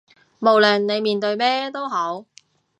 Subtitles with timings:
[0.39, 2.25] 無論你面對咩都好